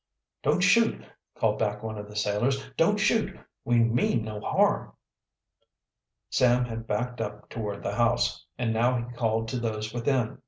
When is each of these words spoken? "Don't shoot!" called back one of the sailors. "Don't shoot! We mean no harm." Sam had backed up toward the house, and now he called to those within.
"Don't 0.41 0.61
shoot!" 0.61 1.05
called 1.35 1.59
back 1.59 1.83
one 1.83 1.95
of 1.99 2.07
the 2.07 2.15
sailors. 2.15 2.67
"Don't 2.75 2.97
shoot! 2.97 3.39
We 3.63 3.75
mean 3.77 4.23
no 4.23 4.39
harm." 4.39 4.93
Sam 6.31 6.65
had 6.65 6.87
backed 6.87 7.21
up 7.21 7.49
toward 7.49 7.83
the 7.83 7.93
house, 7.93 8.43
and 8.57 8.73
now 8.73 8.97
he 8.97 9.13
called 9.13 9.47
to 9.49 9.59
those 9.59 9.93
within. 9.93 10.39